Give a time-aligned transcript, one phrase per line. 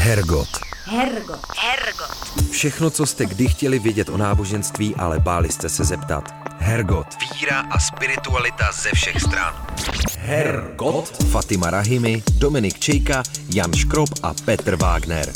[0.00, 0.48] Hergot.
[0.84, 1.40] Hergot.
[1.58, 2.50] Hergot.
[2.50, 6.34] Všechno, co jste kdy chtěli vědět o náboženství, ale báli jste se zeptat.
[6.58, 7.06] Hergot.
[7.34, 9.66] Víra a spiritualita ze všech stran.
[10.18, 11.24] Hergot.
[11.30, 13.22] Fatima Rahimi, Dominik Čejka,
[13.54, 15.32] Jan Škrob a Petr Wagner.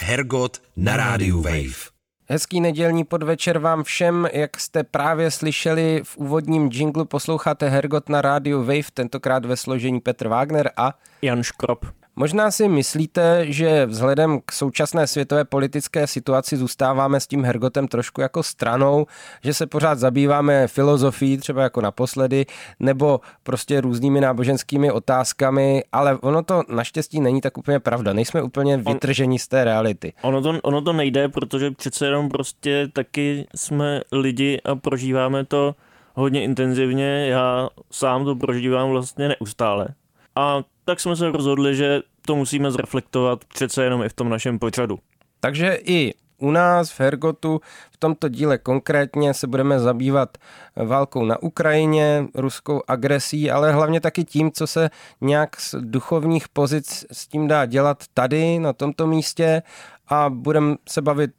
[0.00, 1.90] Hergot na rádiu Wave.
[2.28, 8.22] Hezký nedělní podvečer vám všem, jak jste právě slyšeli v úvodním jinglu, posloucháte Hergot na
[8.22, 12.03] rádiu Wave, tentokrát ve složení Petr Wagner a Jan Škrop.
[12.16, 18.20] Možná si myslíte, že vzhledem k současné světové politické situaci zůstáváme s tím Hergotem trošku
[18.20, 19.06] jako stranou,
[19.44, 22.46] že se pořád zabýváme filozofií, třeba jako naposledy,
[22.80, 28.12] nebo prostě různými náboženskými otázkami, ale ono to naštěstí není tak úplně pravda.
[28.12, 30.12] Nejsme úplně vytržení z té reality.
[30.22, 35.74] Ono to, ono to nejde, protože přece jenom prostě taky jsme lidi a prožíváme to
[36.14, 37.28] hodně intenzivně.
[37.28, 39.88] Já sám to prožívám vlastně neustále.
[40.36, 44.58] A tak jsme se rozhodli, že to musíme zreflektovat přece jenom i v tom našem
[44.58, 44.98] pořadu.
[45.40, 47.60] Takže i u nás v Hergotu
[47.92, 50.38] v tomto díle konkrétně se budeme zabývat
[50.76, 57.06] válkou na Ukrajině, ruskou agresí, ale hlavně taky tím, co se nějak z duchovních pozic
[57.12, 59.62] s tím dá dělat tady, na tomto místě
[60.08, 61.30] a budeme se bavit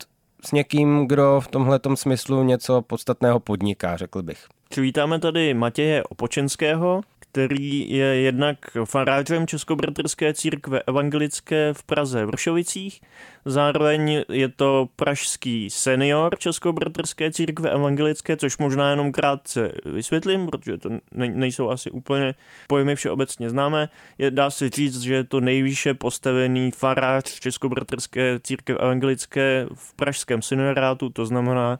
[0.45, 4.45] s někým, kdo v tomhle smyslu něco podstatného podniká, řekl bych.
[4.77, 7.01] Vítáme tady Matěje Opočenského,
[7.35, 13.01] který je jednak farářem Českobratrské církve evangelické v Praze v Vršovicích.
[13.45, 20.89] Zároveň je to pražský senior Českobratrské církve evangelické, což možná jenom krátce vysvětlím, protože to
[21.11, 22.35] nejsou asi úplně
[22.67, 23.89] pojmy všeobecně známé.
[24.17, 30.41] Je, dá se říct, že je to nejvýše postavený farář Českobratrské církve evangelické v pražském
[30.41, 31.79] seniorátu, to znamená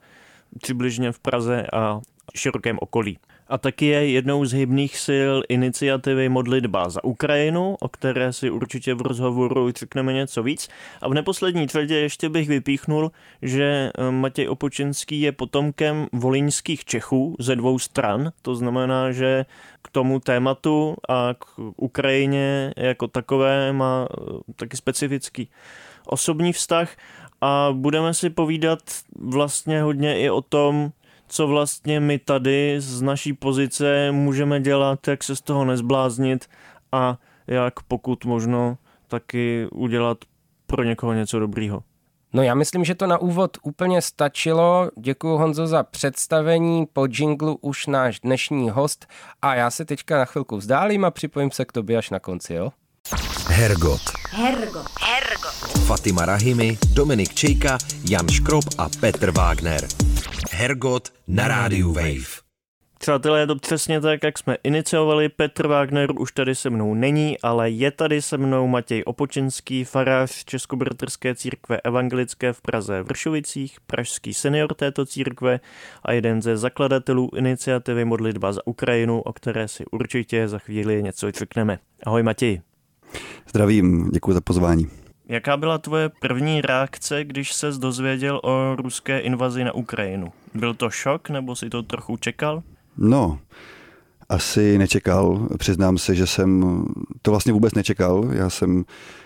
[0.62, 2.00] přibližně v Praze a
[2.36, 3.18] širokém okolí
[3.48, 8.94] a taky je jednou z hybných sil iniciativy Modlitba za Ukrajinu, o které si určitě
[8.94, 10.70] v rozhovoru řekneme něco víc.
[11.02, 17.36] A v neposlední třetě ještě bych vypíchnul, že eh, Matěj Opočenský je potomkem volínských Čechů
[17.40, 19.46] ze dvou stran, to znamená, že
[19.82, 21.46] k tomu tématu a k
[21.78, 25.50] Ukrajině jako takové má eh, taky specifický
[26.06, 26.90] osobní vztah
[27.42, 28.80] a budeme si povídat
[29.16, 30.92] vlastně hodně i o tom,
[31.28, 36.46] co vlastně my tady z naší pozice můžeme dělat, jak se z toho nezbláznit
[36.92, 38.78] a jak pokud možno
[39.08, 40.18] taky udělat
[40.68, 41.84] pro někoho něco dobrýho.
[42.34, 44.90] No já myslím, že to na úvod úplně stačilo.
[45.00, 46.86] Děkuji Honzo za představení.
[46.94, 49.08] Po jinglu už náš dnešní host
[49.42, 52.54] a já se teďka na chvilku vzdálím a připojím se k tobě až na konci,
[52.54, 52.72] jo?
[53.50, 54.02] Hergot.
[54.30, 54.88] Hergot.
[55.02, 55.86] Hergot.
[55.86, 57.78] Fatima Rahimi, Dominik Čejka,
[58.10, 59.88] Jan Škrob a Petr Wagner.
[60.52, 62.46] Hergot na rádiu Wave.
[63.00, 65.30] Přátelé, je to přesně tak, jak jsme iniciovali.
[65.30, 70.44] Petr Wagner už tady se mnou není, ale je tady se mnou Matěj Opočenský, farář
[70.46, 75.60] Českobratrské církve evangelické v Praze v Vršovicích, pražský senior této církve
[76.04, 81.32] a jeden ze zakladatelů iniciativy Modlitba za Ukrajinu, o které si určitě za chvíli něco
[81.32, 81.80] řekneme.
[82.06, 82.62] Ahoj Matěj.
[83.50, 84.88] Zdravím, děkuji za pozvání.
[85.28, 90.28] Jaká byla tvoje první reakce, když se dozvěděl o ruské invazi na Ukrajinu?
[90.54, 92.64] Byl to šok, nebo si to trochu čekal?
[92.98, 93.40] No,
[94.30, 95.48] asi nečekal.
[95.58, 96.84] Přiznám se, že jsem
[97.22, 98.30] to vlastně vůbec nečekal.
[98.32, 98.86] Já jsem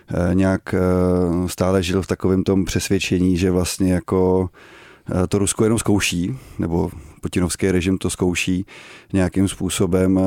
[0.09, 0.79] eh, nějak eh,
[1.47, 4.49] stále žil v takovém tom přesvědčení, že vlastně jako
[5.23, 6.89] eh, to Rusko jenom zkouší, nebo
[7.21, 8.65] putinovský režim to zkouší
[9.13, 10.19] nějakým způsobem,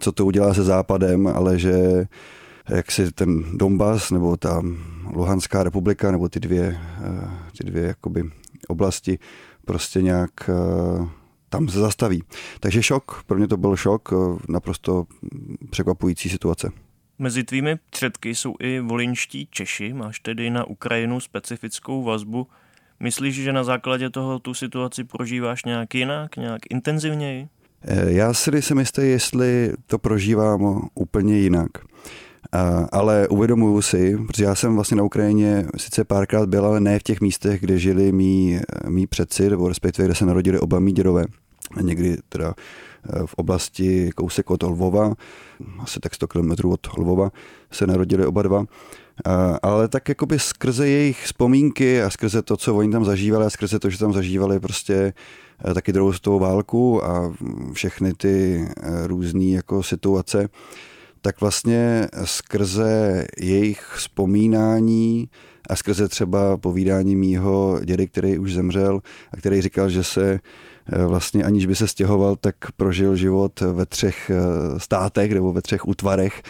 [0.00, 2.06] co to udělá se Západem, ale že
[2.68, 4.62] jak si ten Donbass nebo ta
[5.12, 8.24] Luhanská republika nebo ty dvě, eh, ty dvě jakoby
[8.68, 9.18] oblasti
[9.64, 11.08] prostě nějak eh,
[11.48, 12.22] tam se zastaví.
[12.60, 14.16] Takže šok, pro mě to byl šok, eh,
[14.48, 15.06] naprosto
[15.70, 16.70] překvapující situace.
[17.18, 22.46] Mezi tvými předky jsou i volinští Češi, máš tedy na Ukrajinu specifickou vazbu.
[23.00, 27.48] Myslíš, že na základě toho tu situaci prožíváš nějak jinak, nějak intenzivněji?
[28.06, 31.70] Já si nejsem jistý, jestli to prožívám úplně jinak
[32.92, 37.02] ale uvědomuju si, protože já jsem vlastně na Ukrajině sice párkrát byl, ale ne v
[37.02, 41.24] těch místech, kde žili mý, mý předci, nebo respektive kde se narodili oba mý dědové.
[41.80, 45.14] Někdy teda eh, v oblasti kousek od Lvova,
[45.78, 47.30] asi tak 100 km od Lvova,
[47.70, 48.64] se narodili oba dva.
[49.62, 53.78] Ale tak jakoby skrze jejich vzpomínky a skrze to, co oni tam zažívali a skrze
[53.78, 55.12] to, že tam zažívali prostě
[55.64, 57.34] eh, taky druhou světovou válku a
[57.72, 60.48] všechny ty eh, různé jako situace,
[61.24, 65.28] tak vlastně skrze jejich vzpomínání
[65.70, 69.00] a skrze třeba povídání mýho dědy, který už zemřel
[69.32, 70.40] a který říkal, že se
[70.92, 75.62] eh, vlastně aniž by se stěhoval, tak prožil život ve třech eh, státech nebo ve
[75.62, 76.42] třech útvarech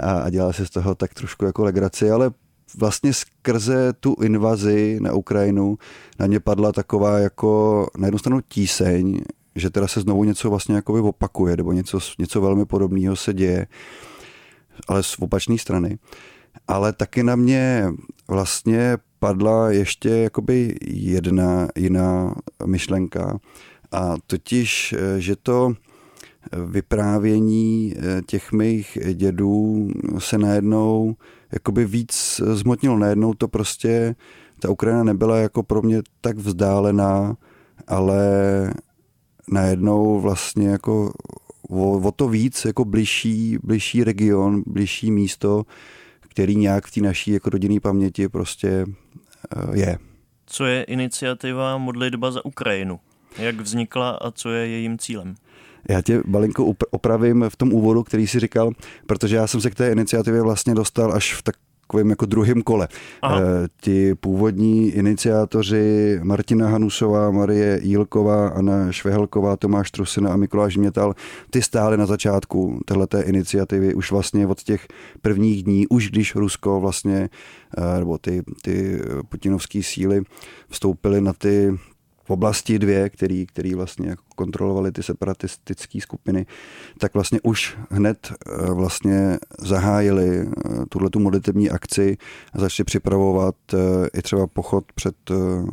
[0.00, 2.30] a, dělal se z toho tak trošku jako legraci, ale
[2.78, 5.78] vlastně skrze tu invazi na Ukrajinu
[6.18, 9.20] na ně padla taková jako na jednu stranu tíseň,
[9.54, 13.66] že teda se znovu něco vlastně jakoby opakuje, nebo něco, něco velmi podobného se děje,
[14.88, 15.98] ale z opačné strany.
[16.68, 17.88] Ale taky na mě
[18.28, 22.34] vlastně padla ještě jakoby jedna jiná
[22.66, 23.38] myšlenka
[23.92, 25.72] a totiž, že to
[26.66, 27.94] vyprávění
[28.26, 29.88] těch mých dědů
[30.18, 31.16] se najednou
[31.52, 32.98] jakoby víc zmotnilo.
[32.98, 34.14] Najednou to prostě,
[34.60, 37.36] ta Ukrajina nebyla jako pro mě tak vzdálená,
[37.86, 38.24] ale
[39.52, 41.12] najednou vlastně jako
[41.68, 45.64] o, o to víc jako bližší, bližší region, bližší místo,
[46.20, 49.98] který nějak v té naší jako rodinné paměti prostě uh, je.
[50.46, 53.00] Co je iniciativa Modlitba za Ukrajinu?
[53.38, 55.34] Jak vznikla a co je jejím cílem?
[55.88, 58.70] Já tě malinko opravím v tom úvodu, který si říkal,
[59.06, 61.54] protože já jsem se k té iniciativě vlastně dostal až v tak
[61.86, 62.88] takovým jako druhém kole.
[63.22, 63.40] Aha.
[63.40, 63.42] E,
[63.80, 71.14] ti původní iniciátoři Martina Hanusová, Marie Jílková, Anna Švehelková, Tomáš Trusina a Mikuláš Mětal,
[71.50, 74.86] ty stály na začátku téhleté iniciativy už vlastně od těch
[75.22, 77.28] prvních dní, už když Rusko vlastně,
[77.78, 80.22] e, nebo ty, ty putinovské síly
[80.68, 81.78] vstoupily na ty
[82.26, 86.46] v oblasti dvě, který, který vlastně jako kontrolovali ty separatistické skupiny,
[86.98, 92.16] tak vlastně už hned eh, vlastně zahájili eh, tuhle tu modlitební akci
[92.52, 93.78] a začali připravovat eh,
[94.18, 95.16] i třeba pochod před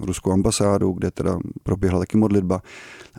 [0.01, 2.61] ruskou ambasádu, kde teda proběhla taky modlitba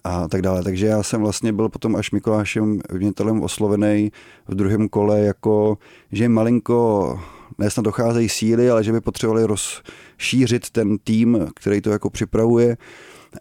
[0.05, 0.63] a tak dále.
[0.63, 4.13] Takže já jsem vlastně byl potom až Mikulášem vnětelem oslovený
[4.49, 5.79] v druhém kole jako,
[6.13, 7.21] že malinko
[7.59, 12.77] nesnad docházejí síly, ale že by potřebovali rozšířit ten tým, který to jako připravuje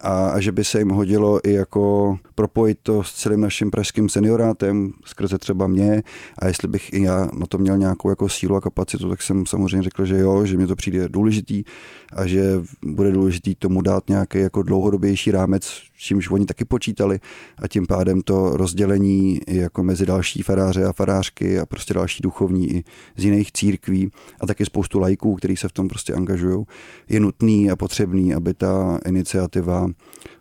[0.00, 4.08] a, a že by se jim hodilo i jako propojit to s celým naším pražským
[4.08, 6.02] seniorátem, skrze třeba mě.
[6.38, 9.46] A jestli bych i já na to měl nějakou jako sílu a kapacitu, tak jsem
[9.46, 11.64] samozřejmě řekl, že jo, že mě to přijde důležitý
[12.12, 12.42] a že
[12.82, 17.20] bude důležitý tomu dát nějaký jako dlouhodobější rámec, čímž oni taky počítali
[17.58, 22.72] a tím pádem to rozdělení jako mezi další faráře a farářky a prostě další duchovní
[22.72, 22.84] i
[23.16, 24.10] z jiných církví
[24.40, 26.64] a taky spoustu lajků, kteří se v tom prostě angažují,
[27.08, 29.88] je nutný a potřebný, aby ta iniciativa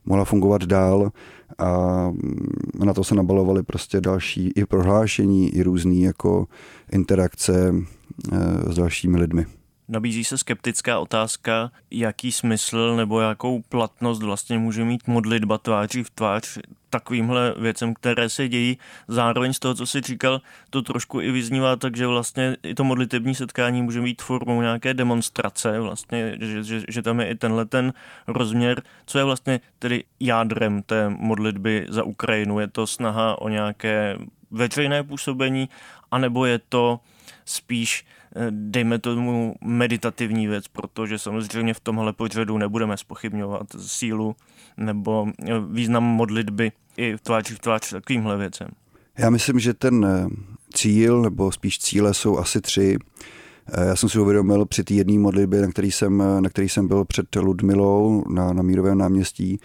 [0.06, 1.12] mohla fungovat dál
[1.58, 2.12] a
[2.86, 6.48] na to se nabalovaly prostě další i prohlášení, i různé jako
[6.92, 7.76] interakce
[8.34, 9.46] eh, s dalšími lidmi.
[9.88, 16.10] Nabízí se skeptická otázka, jaký smysl nebo jakou platnost vlastně může mít modlitba tváří v
[16.10, 16.58] tvář
[16.90, 18.78] takovýmhle věcem, které se dějí.
[19.08, 22.84] Zároveň z toho, co jsi říkal, to trošku i vyznívá tak, že vlastně i to
[22.84, 27.66] modlitební setkání může mít formou nějaké demonstrace, vlastně, že, že, že tam je i tenhle
[27.66, 27.94] ten
[28.28, 32.60] rozměr, co je vlastně tedy jádrem té modlitby za Ukrajinu.
[32.60, 34.18] Je to snaha o nějaké
[34.52, 35.70] veřejné působení,
[36.12, 37.00] anebo je to
[37.46, 38.06] spíš
[38.50, 44.36] dejme tomu meditativní věc, protože samozřejmě v tomhle pořadu nebudeme spochybňovat sílu
[44.78, 45.28] nebo
[45.72, 48.68] význam modlitby i v tváři v tvář takovýmhle věcem.
[49.18, 50.28] Já myslím, že ten eh,
[50.74, 52.98] cíl, nebo spíš cíle jsou asi tři.
[53.74, 56.70] Eh, já jsem si uvědomil při té jedné modlitbě, na který, jsem, eh, na který
[56.70, 59.60] jsem byl před Ludmilou na, na Mírovém náměstí,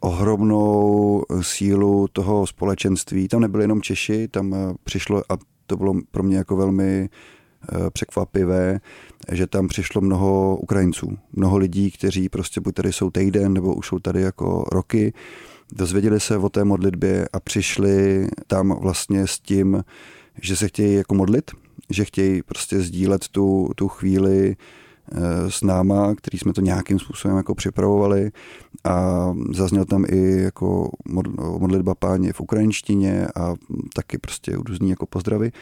[0.00, 3.28] ohromnou sílu toho společenství.
[3.28, 7.08] Tam nebyli jenom Češi, tam přišlo, a to bylo pro mě jako velmi Eh,
[7.90, 8.80] překvapivé,
[9.32, 13.86] že tam přišlo mnoho Ukrajinců, mnoho lidí, kteří prostě buď tady jsou týden, nebo už
[13.86, 15.12] jsou tady jako roky,
[15.72, 19.84] dozvěděli se o té modlitbě a přišli tam vlastně s tím,
[20.42, 21.50] že se chtějí jako modlit,
[21.90, 27.36] že chtějí prostě sdílet tu, tu chvíli eh, s náma, který jsme to nějakým způsobem
[27.36, 28.30] jako připravovali.
[28.84, 30.90] A zazněl tam i jako
[31.58, 33.54] modlitba páně v ukrajinštině a
[33.94, 35.52] taky prostě různý jako pozdravy.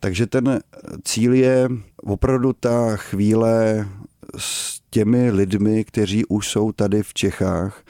[0.00, 0.60] Takže ten
[1.04, 3.88] cíl je opravdu ta chvíle
[4.36, 7.84] s těmi lidmi, kteří už jsou tady v Čechách,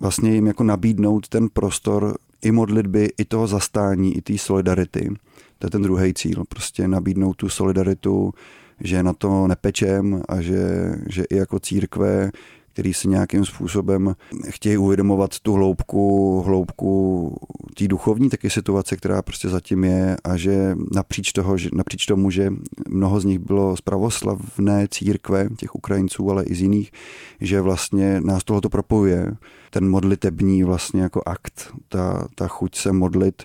[0.00, 5.10] vlastně jim jako nabídnout ten prostor i modlitby, i toho zastání, i té solidarity.
[5.58, 8.34] To je ten druhý cíl, prostě nabídnout tu solidaritu,
[8.80, 12.30] že na to nepečem a že, že i jako církve
[12.72, 14.14] který si nějakým způsobem
[14.48, 17.36] chtějí uvědomovat tu hloubku, hloubku
[17.74, 22.30] té duchovní taky situace, která prostě zatím je a že napříč, toho, že napříč tomu,
[22.30, 22.52] že
[22.88, 26.92] mnoho z nich bylo z pravoslavné církve, těch Ukrajinců, ale i z jiných,
[27.40, 29.36] že vlastně nás tohoto propojuje.
[29.70, 33.42] Ten modlitební vlastně jako akt, ta, ta chuť se modlit,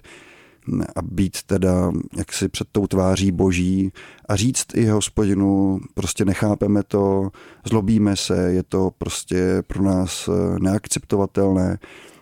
[0.95, 3.91] a být teda jaksi před tou tváří boží
[4.29, 7.29] a říct i hospodinu, prostě nechápeme to,
[7.65, 11.77] zlobíme se, je to prostě pro nás eh, neakceptovatelné,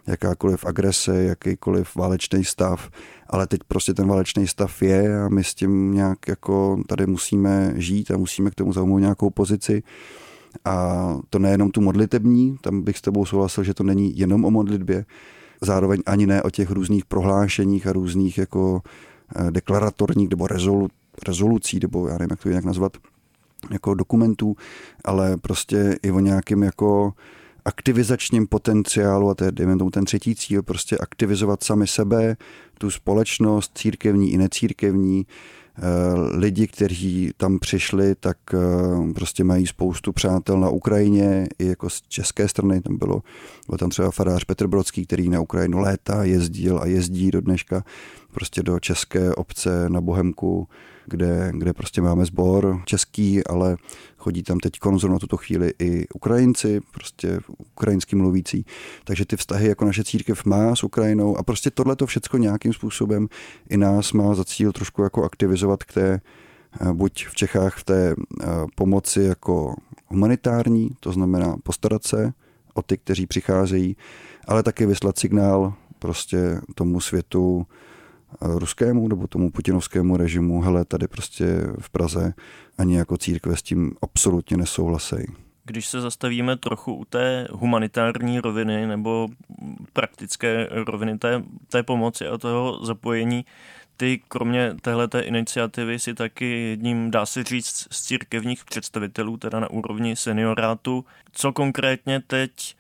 [0.08, 2.90] jakákoliv agrese, jakýkoliv válečný stav,
[3.30, 7.74] ale teď prostě ten válečný stav je a my s tím nějak jako tady musíme
[7.76, 9.84] žít a musíme k tomu zaujmout nějakou pozici.
[10.66, 14.52] A to nejenom tu modlitební, tam bych s tebou souhlasil, že to není jenom o
[14.52, 15.06] modlitbě,
[15.66, 18.82] zároveň ani ne o těch různých prohlášeních a různých jako
[19.36, 20.88] eh, deklaratorních nebo rezolu,
[21.28, 22.98] rezolucí, nebo já nevím, jak to jinak nazvat,
[23.72, 24.56] jako dokumentů,
[25.06, 27.14] ale prostě i o nějakém jako
[27.66, 32.38] aktivizačním potenciálu, a to je, dejme tomu, ten třetí cíl, prostě aktivizovat sami sebe,
[32.78, 35.26] tu společnost, církevní i necírkevní,
[36.32, 42.02] lidi, kteří tam přišli, tak eh, prostě mají spoustu přátel na Ukrajině, i jako z
[42.02, 43.22] české strany, tam bylo,
[43.70, 47.84] byl tam třeba farář Petr Brodský, který na Ukrajinu léta jezdil a jezdí do dneška
[48.32, 50.68] prostě do české obce na Bohemku,
[51.06, 53.78] kde, kde prostě máme sbor český, ale
[54.18, 58.66] chodí tam teď konzor na tuto chvíli i Ukrajinci, prostě ukrajinský mluvící.
[59.04, 62.74] Takže ty vztahy jako naše církev má s Ukrajinou a prostě tohle to všecko nějakým
[62.74, 63.28] způsobem
[63.70, 66.22] i nás má za cíl trošku jako aktivizovat k té
[66.82, 68.46] eh, buď v Čechách v té eh,
[68.76, 69.76] pomoci jako
[70.08, 72.34] humanitární, to znamená postarat se
[72.74, 73.98] o ty, kteří přicházejí,
[74.48, 77.66] ale také vyslat signál prostě tomu světu,
[78.42, 81.46] ruskému nebo tomu putinovskému režimu, hele, tady prostě
[81.80, 82.34] v Praze
[82.78, 85.26] ani jako církve s tím absolutně nesouhlasejí.
[85.66, 89.28] Když se zastavíme trochu u té humanitární roviny nebo
[89.94, 93.46] praktické roviny té, té pomoci a toho zapojení,
[93.98, 99.70] ty kromě téhleté iniciativy si taky jedním, dá se říct, z církevních představitelů, teda na
[99.70, 101.06] úrovni seniorátu.
[101.32, 102.76] Co konkrétně teď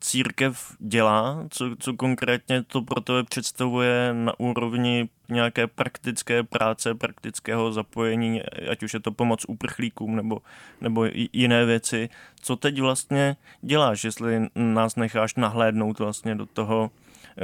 [0.00, 7.72] církev dělá, co, co konkrétně to pro tebe představuje na úrovni nějaké praktické práce, praktického
[7.72, 10.42] zapojení, ať už je to pomoc uprchlíkům nebo,
[10.80, 12.08] nebo jiné věci.
[12.40, 16.90] Co teď vlastně děláš, jestli nás necháš nahlédnout vlastně do toho,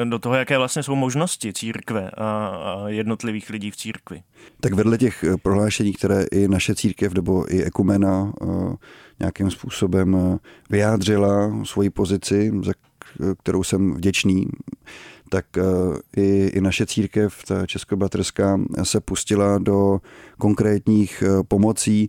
[0.05, 4.23] do toho, jaké vlastně jsou možnosti církve a, jednotlivých lidí v církvi.
[4.61, 8.75] Tak vedle těch eh, prohlášení, které i naše církev nebo i ekumena uh,
[9.21, 10.39] nějakým způsobem
[10.71, 12.73] vyjádřila svoji pozici, za
[13.43, 14.47] kterou jsem vděčný,
[15.31, 15.47] tak
[16.17, 20.01] i, i naše církev, ta českobratrská, se pustila do
[20.39, 22.09] konkrétních pomocí.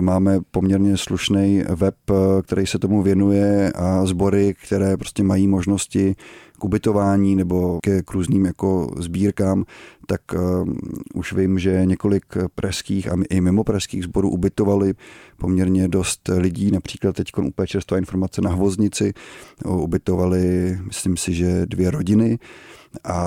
[0.00, 1.94] Máme poměrně slušný web,
[2.42, 6.16] který se tomu věnuje a sbory, které prostě mají možnosti
[6.60, 9.64] k ubytování nebo ke k různým jako sbírkám,
[10.06, 10.68] tak uh,
[11.14, 12.24] už vím, že několik
[12.54, 14.94] pražských a i mimo pražských sborů ubytovali
[15.36, 19.12] poměrně dost lidí, například teď úplně čerstvá informace na Hvoznici,
[19.64, 22.38] ubytovali, myslím si, že dvě rodiny
[23.04, 23.18] a,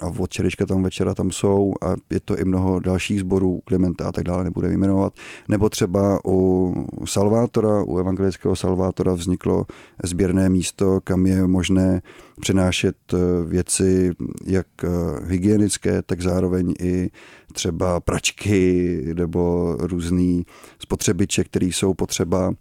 [0.00, 4.08] a od čerečka tam večera tam jsou a je to i mnoho dalších sborů, Klementa
[4.08, 5.12] a tak dále, nebude vyjmenovat.
[5.48, 6.74] Nebo třeba u
[7.04, 9.66] Salvátora, u evangelického Salvátora vzniklo
[10.04, 12.02] sběrné místo, kam je možné
[12.40, 14.12] přinášet eh, věci
[14.44, 14.88] jak eh,
[15.26, 17.10] hygienické, tak zároveň i
[17.52, 20.46] třeba pračky nebo různý
[20.78, 22.52] spotřebiče, které jsou potřeba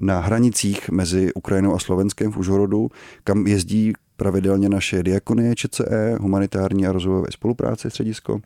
[0.00, 2.88] na hranicích mezi Ukrajinou a Slovenskem v Užhorodu,
[3.24, 8.40] kam jezdí pravidelně naše diakonie ČCE, humanitární a rozvojové spolupráce středisko,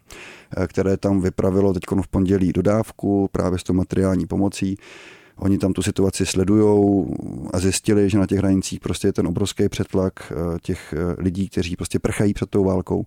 [0.56, 4.76] eh, které tam vypravilo teď v pondělí dodávku právě s tou materiální pomocí.
[5.38, 7.06] Oni tam tu situaci sledují
[7.52, 11.48] a zjistili, že na těch hranicích prostě je ten obrovský přetlak eh, těch eh, lidí,
[11.48, 13.06] kteří prostě prchají před tou válkou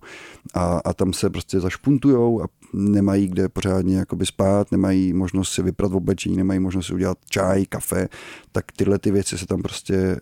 [0.54, 5.62] a, a tam se prostě zašpuntujou a nemají kde pořádně jakoby spát, nemají možnost si
[5.62, 8.08] vyprat v oblečení, nemají možnost si udělat čaj, kafe,
[8.52, 10.18] tak tyhle ty věci se tam prostě eh,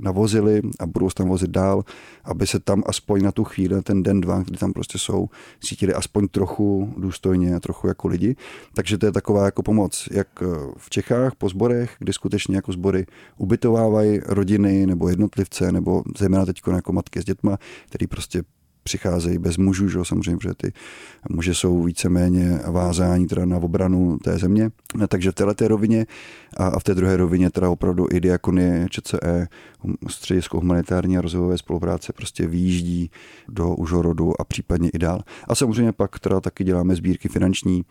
[0.00, 1.84] navozily a budou se tam vozit dál,
[2.24, 5.28] aby se tam aspoň na tu chvíli, ten den, dva, kdy tam prostě jsou,
[5.60, 8.36] cítili aspoň trochu důstojně, trochu jako lidi.
[8.74, 10.28] Takže to je taková jako pomoc, jak
[10.76, 13.06] v Čechách po zborech, kdy skutečně jako sbory
[13.36, 18.42] ubytovávají rodiny nebo jednotlivce, nebo zejména teď jako matky s dětma, který prostě
[18.84, 20.72] přicházejí bez mužů, že samozřejmě, protože ty
[21.30, 24.70] muže jsou víceméně vázání teda na obranu té země.
[25.08, 26.06] Takže v této rovině
[26.56, 29.48] a, v té druhé rovině teda opravdu i diakonie ČCE,
[30.08, 33.10] středisko humanitární a rozvojové spolupráce prostě výjíždí
[33.48, 35.22] do Užhorodu a případně i dál.
[35.48, 37.84] A samozřejmě pak teda taky děláme sbírky finanční.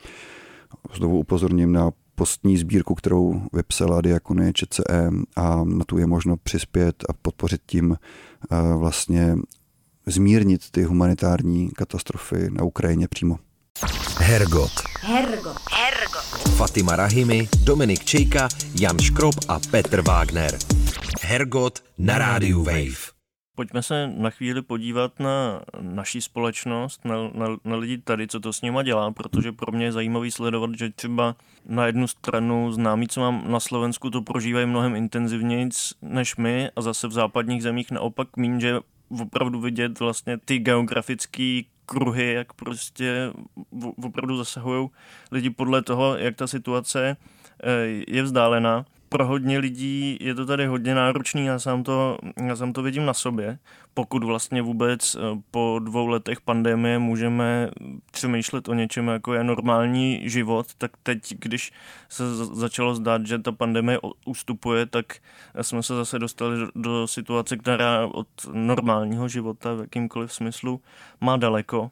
[0.94, 1.92] Znovu upozorním na
[2.22, 7.96] postní sbírku, kterou vypsala Diakonie ČCE a na tu je možno přispět a podpořit tím
[7.96, 9.36] eh, vlastně
[10.06, 13.40] zmírnit ty humanitární katastrofy na Ukrajině přímo.
[14.18, 14.72] Hergot.
[15.00, 15.58] Hergot.
[15.72, 16.56] Hergot.
[16.56, 18.50] Fatima Rahimi, Dominik Čejka,
[18.80, 20.58] Jan Škrob a Petr Wagner.
[21.22, 23.11] Hergot na rádiu Wave.
[23.56, 28.54] Pojďme se na chvíli podívat na naší společnost, na, na, na lidi tady, co to
[28.54, 33.08] s nima dělá, protože pro mě je zajímavý sledovat, že třeba na jednu stranu známí,
[33.08, 35.70] co mám na Slovensku, to prožívají mnohem intenzivněji
[36.02, 38.80] než my a zase v západních zemích naopak mín, že
[39.22, 43.32] opravdu vidět vlastně ty geografické kruhy, jak prostě
[44.04, 44.90] opravdu zasahují
[45.32, 47.18] lidi podle toho, jak ta situace
[48.08, 52.74] je vzdálená pro hodně lidí je to tady hodně náročný, já sám to, já sám
[52.74, 53.60] to vidím na sobě.
[53.94, 55.20] Pokud vlastně vůbec eh,
[55.52, 57.70] po dvou letech pandemie můžeme
[58.12, 61.72] přemýšlet o něčem, jako je normální život, tak teď, když
[62.10, 65.06] se začalo zdát, že ta pandemie ustupuje, tak
[65.62, 70.82] jsme se zase dostali do situace, která od normálního života v jakýmkoliv smyslu
[71.22, 71.92] má daleko.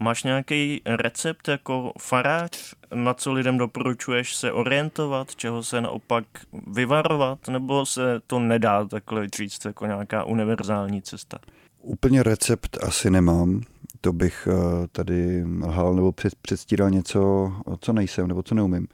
[0.00, 6.24] Máš nějaký recept jako farář, na co lidem doporučuješ se orientovat, čeho se naopak
[6.66, 11.38] vyvarovat, nebo se to nedá takhle říct jako nějaká univerzální cesta?
[11.82, 13.60] Úplně recept asi nemám.
[14.00, 18.88] To bych eh, tady lhal nebo předstíral něco, co nejsem nebo co neumím.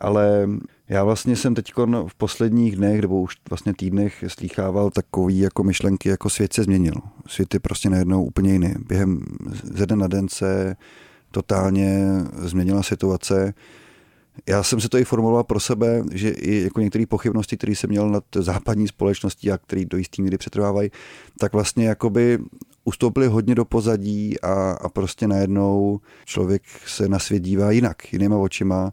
[0.00, 0.48] Ale
[0.88, 1.72] já vlastně jsem teď
[2.08, 6.94] v posledních dnech nebo už vlastně týdnech slýchával takový jako myšlenky, jako svět se změnil.
[7.26, 8.74] Svět je prostě najednou úplně jiný.
[8.88, 9.20] Během
[9.62, 10.76] ze den na den se
[11.30, 12.04] totálně
[12.38, 13.54] změnila situace.
[14.46, 17.90] Já jsem se to i formuloval pro sebe, že i jako některé pochybnosti, které jsem
[17.90, 20.90] měl nad západní společností a které do jistý míry přetrvávají,
[21.38, 22.38] tak vlastně jakoby
[22.84, 28.36] ustoupili hodně do pozadí a, a prostě najednou člověk se na svět dívá jinak, jinýma
[28.36, 28.92] očima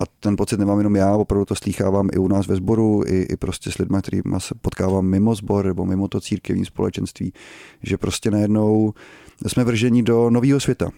[0.00, 3.22] a ten pocit nemám jenom já, opravdu to slýchávám i u nás ve sboru, i,
[3.22, 7.32] i prostě s lidmi, kterými se potkávám mimo sbor nebo mimo to církevní společenství,
[7.82, 8.94] že prostě najednou
[9.46, 10.90] jsme vrženi do nového světa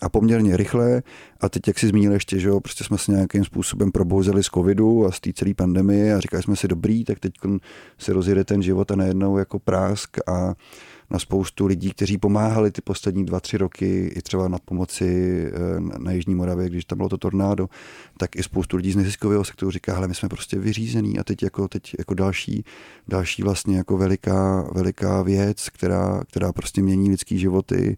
[0.00, 1.02] a poměrně rychle.
[1.40, 4.46] A teď, jak si zmínil ještě, že jo, prostě jsme se nějakým způsobem probouzeli z
[4.46, 7.32] covidu a z té celé pandemie a říkali jsme si dobrý, tak teď
[7.98, 10.54] se rozjede ten život a najednou jako prásk a
[11.10, 15.80] na spoustu lidí, kteří pomáhali ty poslední dva, tři roky i třeba na pomoci eh,
[15.98, 17.68] na Jižní Moravě, když tam bylo to tornádo,
[18.18, 21.42] tak i spoustu lidí z neziskového sektoru říká, hele, my jsme prostě vyřízení a teď
[21.42, 22.64] jako, teď jako další,
[23.08, 27.96] další vlastně jako veliká, veliká věc, která, která prostě mění lidský životy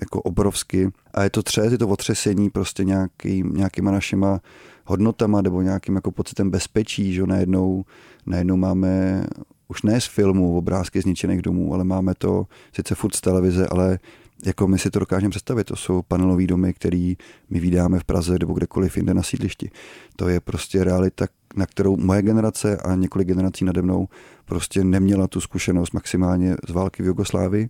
[0.00, 0.90] jako obrovsky.
[1.14, 4.40] A je to třes, je to otřesení prostě nějaký, nějakýma našima
[4.84, 7.84] hodnotama nebo nějakým jako pocitem bezpečí, že najednou,
[8.26, 9.24] najednou máme
[9.68, 13.98] už ne z filmu, obrázky zničených domů, ale máme to sice furt z televize, ale
[14.46, 17.14] jako my si to dokážeme představit, to jsou panelové domy, které
[17.50, 19.70] my vydáme v Praze nebo kdekoliv jinde na sídlišti.
[20.16, 21.26] To je prostě realita,
[21.56, 24.08] na kterou moje generace a několik generací nade mnou
[24.44, 27.68] prostě neměla tu zkušenost maximálně z války v Jugoslávii.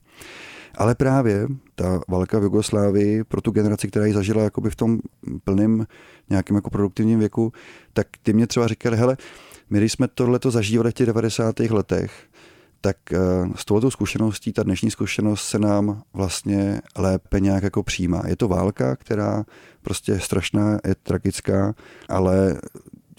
[0.74, 4.98] Ale právě ta válka v Jugoslávii pro tu generaci, která ji zažila jakoby v tom
[5.44, 5.86] plném
[6.30, 7.52] nějakém jako produktivním věku,
[7.92, 9.16] tak ty mě třeba říkali, hele,
[9.70, 11.60] my když jsme tohleto zažívali v těch 90.
[11.60, 12.12] letech,
[12.80, 13.18] tak eh,
[13.54, 18.22] s touto zkušeností, ta dnešní zkušenost se nám vlastně lépe nějak jako přijímá.
[18.26, 19.44] Je to válka, která
[19.82, 21.74] prostě je strašná, je tragická,
[22.08, 22.56] ale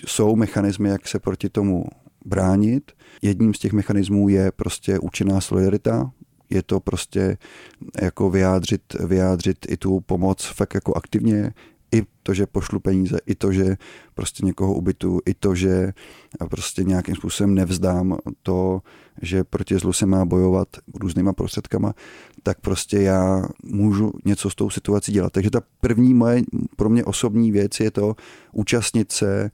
[0.07, 1.85] jsou mechanismy, jak se proti tomu
[2.25, 2.91] bránit.
[3.21, 6.11] Jedním z těch mechanismů je prostě účinná solidarita,
[6.49, 7.37] je to prostě
[8.01, 11.53] jako vyjádřit, vyjádřit i tu pomoc fakt jako aktivně,
[11.91, 13.77] i to, že pošlu peníze, i to, že
[14.13, 15.93] prostě někoho ubytu, i to, že
[16.49, 18.81] prostě nějakým způsobem nevzdám to,
[19.21, 21.93] že proti zlu se má bojovat různýma prostředkama,
[22.43, 25.33] tak prostě já můžu něco s tou situací dělat.
[25.33, 26.41] Takže ta první moje,
[26.75, 28.15] pro mě osobní věc je to
[28.51, 29.51] účastnit se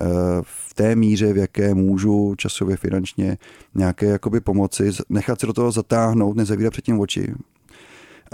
[0.00, 0.06] eh,
[0.42, 3.38] v té míře, v jaké můžu časově, finančně
[3.74, 7.34] nějaké jakoby pomoci, nechat se do toho zatáhnout, nezavírat předtím oči,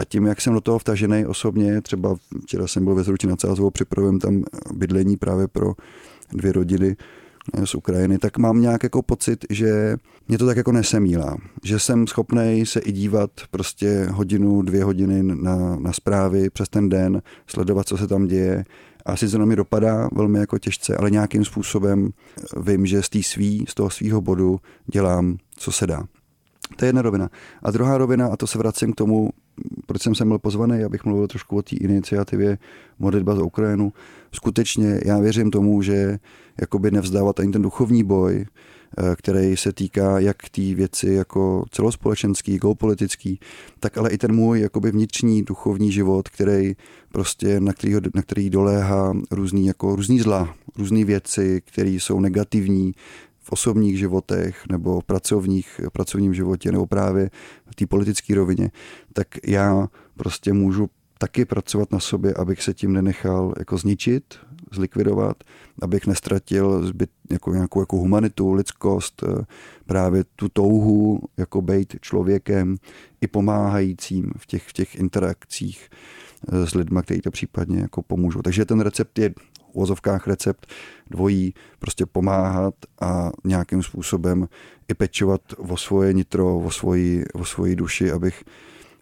[0.00, 3.40] a tím, jak jsem do toho vtažený osobně, třeba včera jsem byl ve Zruči nad
[3.40, 5.72] Sázovou, připravím tam bydlení právě pro
[6.32, 6.96] dvě rodiny
[7.54, 9.96] eh, z Ukrajiny, tak mám nějak jako pocit, že
[10.28, 11.36] mě to tak jako nesemílá.
[11.64, 16.88] Že jsem schopný se i dívat prostě hodinu, dvě hodiny na, na zprávy přes ten
[16.88, 18.64] den, sledovat, co se tam děje.
[19.06, 22.10] A sice na mi dopadá velmi jako těžce, ale nějakým způsobem
[22.56, 24.60] vím, že z, tý svý, z toho svého bodu
[24.92, 26.04] dělám, co se dá.
[26.76, 27.30] To je jedna rovina.
[27.62, 29.30] A druhá rovina, a to se vracím k tomu,
[29.90, 32.58] proč jsem sem byl pozvaný, abych mluvil trošku o té iniciativě
[32.98, 33.92] Modlitba za Ukrajinu.
[34.32, 36.18] Skutečně já věřím tomu, že
[36.60, 42.58] jakoby nevzdávat ani ten duchovní boj, eh, který se týká jak té věci jako celospolečenský,
[42.58, 43.40] geopolitický,
[43.80, 46.74] tak ale i ten můj jakoby vnitřní duchovní život, který
[47.12, 52.92] prostě, na který, na který doléhá různý, jako různý zla, různé věci, které jsou negativní,
[53.52, 57.30] osobních životech nebo v pracovních, pracovním životě nebo právě
[57.70, 58.70] v té politické rovině,
[59.12, 64.34] tak já prostě můžu taky pracovat na sobě, abych se tím nenechal jako zničit,
[64.72, 65.44] zlikvidovat,
[65.82, 69.44] abych nestratil zbyt, jako nějakou jako humanitu, lidskost, eh,
[69.86, 72.76] právě tu touhu jako být člověkem
[73.20, 75.88] i pomáhajícím v těch, v těch interakcích
[76.52, 78.42] eh, s lidmi, kteří to případně jako pomůžou.
[78.42, 79.34] Takže ten recept je
[79.72, 80.66] uvozovkách recept
[81.10, 84.48] dvojí, prostě pomáhat a nějakým způsobem
[84.88, 88.44] i pečovat o svoje nitro, o svoji, o svoji duši, abych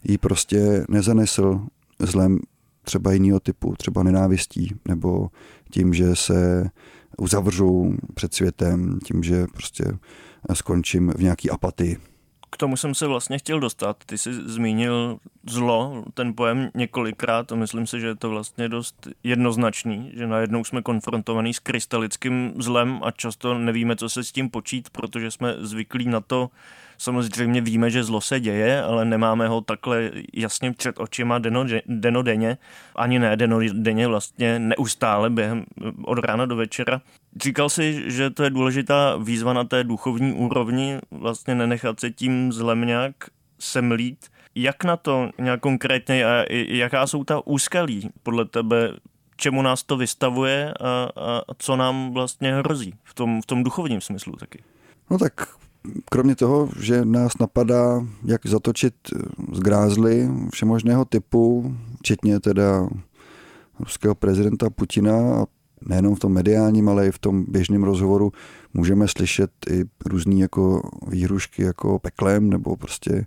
[0.05, 1.61] ji prostě nezanesl
[1.99, 2.39] zlem
[2.83, 5.29] třeba jiného typu, třeba nenávistí, nebo
[5.71, 6.71] tím, že se
[7.19, 9.85] uzavřu před světem, tím, že prostě
[10.55, 11.97] skončím v nějaký apatii.
[12.51, 13.97] K tomu jsem se vlastně chtěl dostat.
[14.07, 19.09] Ty jsi zmínil zlo, ten pojem několikrát a myslím si, že je to vlastně dost
[19.25, 24.51] jednoznačný, že najednou jsme konfrontovaní s krystalickým zlem a často nevíme, co se s tím
[24.51, 26.51] počít, protože jsme zvyklí na to,
[26.99, 31.41] Samozřejmě víme, že zlo se děje, ale nemáme ho takhle jasně před očima
[31.87, 32.59] denodenně,
[32.97, 35.65] ani ne denodenně, vlastně neustále během
[36.05, 37.01] od rána do večera.
[37.43, 42.53] Říkal si, že to je důležitá výzva na té duchovní úrovni, vlastně nenechat se tím
[42.53, 43.15] zlem nějak
[43.59, 44.27] semlít.
[44.55, 48.93] Jak na to nějak konkrétně a jaká jsou ta úskalí podle tebe
[49.37, 54.01] čemu nás to vystavuje a, a co nám vlastně hrozí v tom, v tom duchovním
[54.01, 54.63] smyslu taky.
[55.11, 55.33] No tak
[56.11, 58.95] kromě toho, že nás napadá, jak zatočit
[59.53, 62.89] z grázly všemožného typu, včetně teda
[63.81, 65.45] ruského prezidenta Putina a
[65.87, 68.33] nejenom v tom mediálním, ale i v tom běžném rozhovoru
[68.75, 73.27] můžeme slyšet i různý jako výhrušky jako peklem, nebo prostě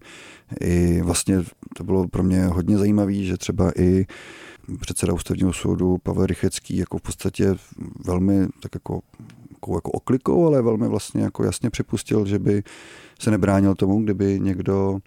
[0.61, 1.43] i vlastně
[1.75, 4.05] to bylo pro mě hodně zajímavé, že třeba i
[4.79, 7.55] předseda ústavního soudu Pavel Rychecký jako v podstatě
[8.05, 9.01] velmi tak jako
[9.75, 12.63] jako oklikou, ale velmi vlastně jako jasně připustil, že by
[13.19, 14.99] se nebránil tomu, kdyby někdo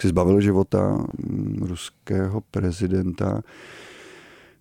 [0.00, 1.06] si zbavil života
[1.60, 3.42] ruského prezidenta.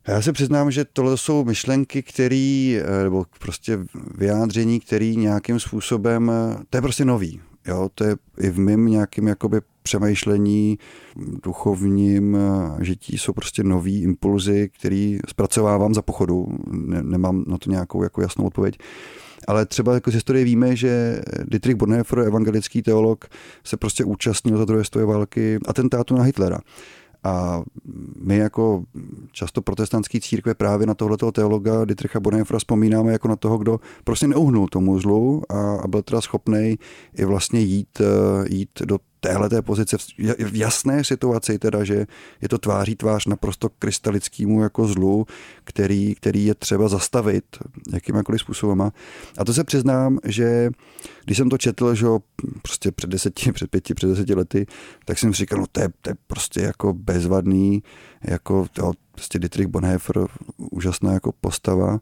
[0.08, 3.80] Já se přiznám, že tohle jsou myšlenky, které, eh, nebo prostě
[4.18, 6.32] vyjádření, které nějakým způsobem,
[6.70, 7.42] to je prostě nový.
[7.68, 10.78] Jo, to je i v mém nějakým jakoby přemýšlení,
[11.44, 12.38] duchovním
[12.82, 16.48] žití jsou prostě nový impulzy, který zpracovávám za pochodu.
[16.72, 18.78] Ne, nemám na to nějakou jako jasnou odpověď.
[19.48, 23.26] Ale třeba jako z historie víme, že Dietrich Bonhoeffer, evangelický teolog,
[23.64, 26.60] se prostě účastnil za druhé světové války atentátu na Hitlera.
[27.26, 27.64] A
[28.22, 28.84] my jako
[29.32, 34.28] často protestantský církve právě na tohoto teologa Dietricha Bonhoeffera vzpomínáme jako na toho, kdo prostě
[34.28, 36.80] neuhnul tomu zlu a, a byl teda schopný
[37.18, 39.98] i vlastně jít, eh, jít do téhle té pozice
[40.38, 42.06] v jasné situaci, teda, že
[42.42, 45.26] je to tváří tvář naprosto krystalickému jako zlu,
[45.64, 47.44] který, který je třeba zastavit
[47.94, 48.82] jakýmkoliv způsobem.
[49.38, 50.70] A to se přiznám, že
[51.26, 52.06] když jsem to četl, že
[52.62, 54.66] prostě před deseti, před pěti, před deseti lety,
[55.06, 57.84] tak jsem si říkal, no to je, to je prostě jako bezvadný,
[58.24, 62.00] jako to, prostě Dietrich Bonhoeffer, úžasná jako postava.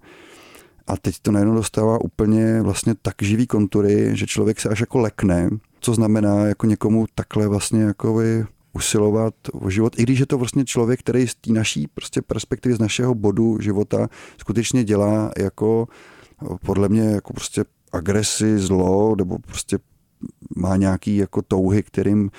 [0.88, 4.99] A teď to najednou dostává úplně vlastně tak živý kontury, že člověk se až jako
[4.99, 5.49] lekne,
[5.83, 8.21] co znamená jako někomu takhle vlastně jako
[8.73, 12.75] usilovat o život, i když je to vlastně člověk, který z té naší prostě perspektivy,
[12.75, 15.87] z našeho bodu života skutečně dělá jako
[16.65, 19.79] podle mě jako prostě agresi, zlo, nebo prostě
[20.55, 22.31] má nějaký jako touhy, kterým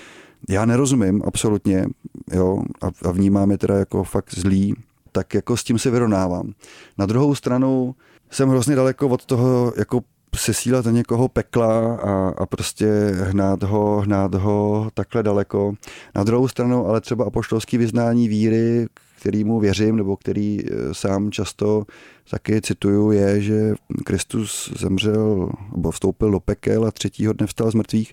[0.48, 1.86] já nerozumím absolutně,
[2.32, 4.74] jo, a, a vnímám je teda jako fakt zlý,
[5.12, 6.52] tak jako s tím se vyrovnávám.
[6.98, 7.94] Na druhou stranu
[8.30, 10.00] jsem hrozně daleko od toho jako
[10.34, 15.74] sesílat do někoho pekla a, a prostě hnát ho, hnát ho takhle daleko.
[16.14, 18.86] Na druhou stranu ale třeba apoštolský vyznání víry,
[19.20, 21.84] kterýmu věřím, nebo který e, sám často
[22.30, 27.74] taky cituju, je, že Kristus zemřel, nebo vstoupil do pekel a třetího dne vstal z
[27.74, 28.12] mrtvých,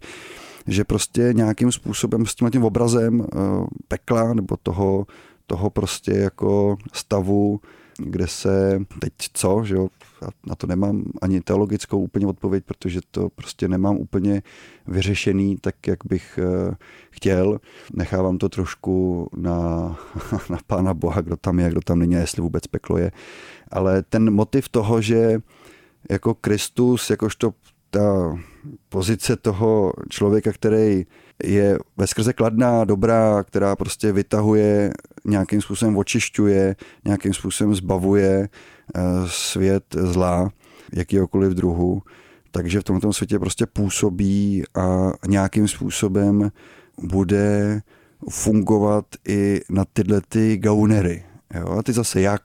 [0.67, 3.25] že prostě nějakým způsobem s tím, tím obrazem e,
[3.87, 5.05] pekla nebo toho,
[5.47, 7.59] toho prostě jako stavu,
[7.97, 9.87] kde se teď co, že jo,
[10.47, 14.41] na to nemám ani teologickou úplně odpověď, protože to prostě nemám úplně
[14.87, 16.75] vyřešený tak, jak bych eh,
[17.09, 17.59] chtěl.
[17.93, 19.57] Nechávám to trošku na,
[20.49, 23.11] na Pána Boha, kdo tam je, kdo tam není, jestli vůbec peklo je.
[23.71, 25.41] Ale ten motiv toho, že
[26.09, 27.53] jako Kristus, jakožto
[27.91, 28.37] ta
[28.89, 31.05] pozice toho člověka, který
[31.43, 34.91] je ve skrze kladná, dobrá, která prostě vytahuje,
[35.25, 38.49] nějakým způsobem očišťuje, nějakým způsobem zbavuje
[39.27, 40.49] svět zla,
[40.93, 42.01] jakýkoliv druhu.
[42.51, 46.51] Takže v tomto světě prostě působí a nějakým způsobem
[47.03, 47.81] bude
[48.29, 51.23] fungovat i na tyhle ty gaunery.
[51.59, 51.77] Jo?
[51.79, 52.41] A ty zase jak?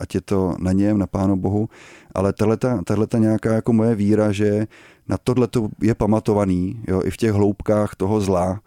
[0.00, 1.68] Ať je to na něm, na Pánu Bohu,
[2.14, 2.32] ale
[2.84, 4.66] tahle nějaká jako moje víra, že
[5.08, 8.60] na tohle to je pamatovaný, jo, i v těch hloubkách toho zla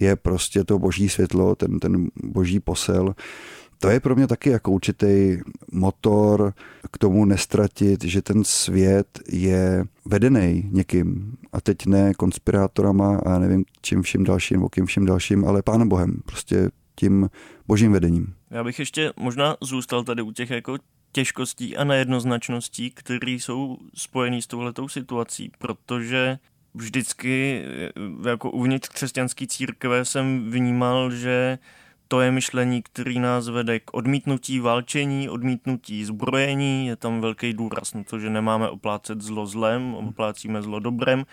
[0.00, 3.14] je prostě to boží světlo, ten, ten boží posel.
[3.82, 5.38] To je pro mě taky jako určitý
[5.72, 6.54] motor
[6.92, 11.36] k tomu nestratit, že ten svět je vedený někým.
[11.52, 15.88] A teď ne konspirátorama a nevím čím vším dalším, nebo kým vším dalším, ale pánem
[15.88, 16.20] Bohem.
[16.26, 17.30] Prostě tím
[17.66, 18.34] božím vedením.
[18.50, 20.78] Já bych ještě možná zůstal tady u těch jako
[21.12, 26.38] těžkostí a nejednoznačností, které jsou spojené s touhletou situací, protože
[26.74, 27.64] vždycky
[28.26, 31.58] jako uvnitř křesťanské církve jsem vnímal, že
[32.12, 37.94] to je myšlení, který nás vede k odmítnutí válčení, odmítnutí zbrojení, je tam velký důraz
[37.94, 41.24] na to, že nemáme oplácet zlo zlem, oplácíme zlo dobrem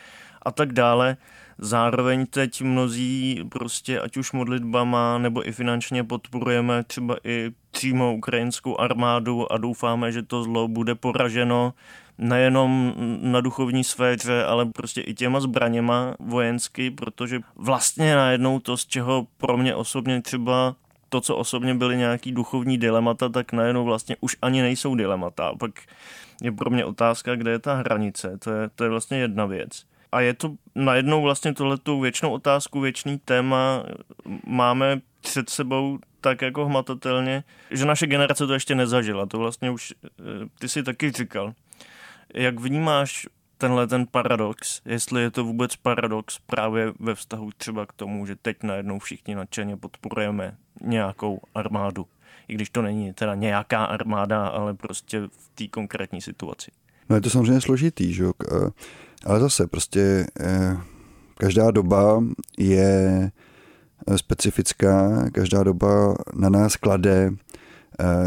[0.42, 1.18] a tak dále.
[1.58, 8.80] Zároveň teď mnozí prostě ať už modlitbama nebo i finančně podporujeme třeba i přímo ukrajinskou
[8.80, 11.74] armádu a doufáme, že to zlo bude poraženo
[12.20, 18.86] nejenom na duchovní sféře, ale prostě i těma zbraněma vojensky, protože vlastně najednou to, z
[18.86, 20.76] čeho pro mě osobně třeba
[21.10, 25.54] to, co osobně byly nějaký duchovní dilemata, tak najednou vlastně už ani nejsou dilemata.
[25.60, 25.72] Pak
[26.42, 28.38] je pro mě otázka, kde je ta hranice.
[28.38, 29.86] To je, to je vlastně jedna věc.
[30.12, 33.84] A je to najednou vlastně tohletu věčnou otázku, věčný téma
[34.48, 39.26] máme před sebou tak jako hmatatelně, že naše generace to ještě nezažila.
[39.26, 40.24] To vlastně už eh,
[40.60, 41.54] ty si taky říkal.
[42.36, 47.94] Jak vnímáš tenhle ten paradox, jestli je to vůbec paradox právě ve vztahu třeba k
[47.94, 52.06] tomu, že teď najednou všichni nadšeně podporujeme nějakou armádu,
[52.48, 56.72] i když to není teda nějaká armáda, ale prostě v té konkrétní situaci.
[57.10, 58.26] No je to samozřejmě složitý, že?
[58.26, 58.70] Eh,
[59.26, 60.78] ale zase prostě eh,
[61.38, 62.24] každá doba
[62.58, 63.32] je
[64.08, 67.32] eh, specifická, každá doba na nás klade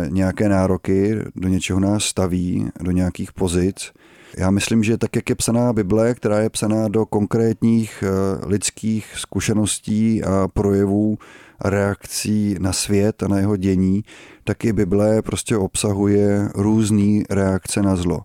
[0.09, 3.93] nějaké nároky, do něčeho nás staví, do nějakých pozic.
[4.37, 8.05] Já myslím, že tak, jak je psaná Bible, která je psaná do konkrétních
[8.47, 11.19] lidských zkušeností a projevů
[11.65, 14.05] reakcí na svět a na jeho dění,
[14.45, 18.21] tak i Bible prostě obsahuje různé reakce na zlo.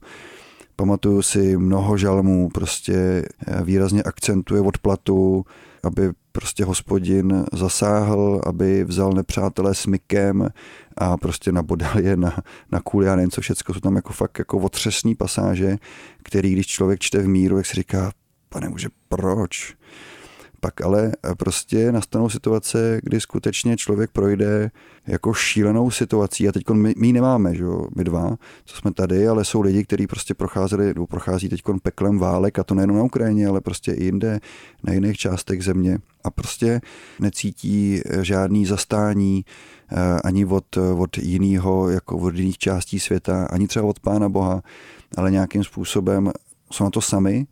[0.79, 5.45] Pamatuju si mnoho žalmů, prostě eh, výrazně akcentuje odplatu,
[5.83, 10.49] aby prostě hospodin zasáhl, aby vzal nepřátelé smykem
[10.97, 12.37] a prostě nabodal je na,
[12.71, 13.73] na kůli já nevím co všecko.
[13.73, 15.77] Jsou tam jako fakt jako otřesný pasáže,
[16.23, 18.11] který když člověk čte v míru, jak si říká,
[18.49, 19.75] pane muže, proč?
[20.59, 24.71] Pak ale eh, prostě nastanou situace, kdy skutečně člověk projde
[25.07, 26.47] jako šílenou situací.
[26.47, 29.83] A teď my, my nemáme, že jo, my dva, co jsme tady, ale jsou lidi,
[29.83, 34.03] kteří prostě procházeli, prochází teď peklem válek a to nejen na Ukrajině, ale prostě i
[34.03, 34.39] jinde,
[34.83, 35.97] na jiných částech země.
[36.23, 36.81] A prostě
[37.19, 39.45] necítí eh, žádný zastání
[39.91, 44.61] eh, ani od, od jiného, jako od jiných částí světa, ani třeba od Pána Boha,
[45.17, 46.31] ale nějakým způsobem
[46.71, 47.47] jsou na to sami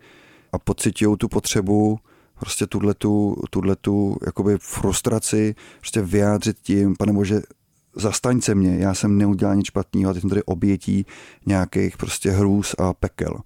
[0.51, 1.99] a pocitují tu potřebu
[2.39, 7.41] prostě tuhletu, tuhletu jakoby frustraci prostě vyjádřit tím, pane bože,
[7.95, 11.05] zastaň se mě, já jsem neudělal nic špatného a teď jsem tady obětí
[11.45, 13.39] nějakých prostě hrůz a pekel.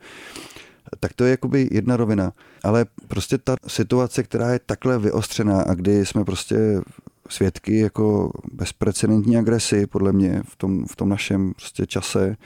[1.00, 2.34] Tak to je jakoby jedna rovina.
[2.64, 6.82] Ale prostě ta situace, která je takhle vyostřená a kdy jsme prostě
[7.30, 12.38] svědky jako bezprecedentní agresy, podle mě v tom, v tom našem prostě čase,